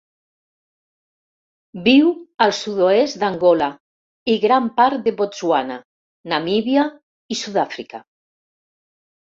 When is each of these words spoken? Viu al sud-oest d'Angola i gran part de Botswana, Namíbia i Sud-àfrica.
Viu 1.87 2.09
al 2.45 2.53
sud-oest 2.61 3.19
d'Angola 3.25 3.69
i 4.35 4.39
gran 4.47 4.71
part 4.81 5.05
de 5.11 5.15
Botswana, 5.21 5.79
Namíbia 6.35 6.89
i 7.37 7.41
Sud-àfrica. 7.47 8.05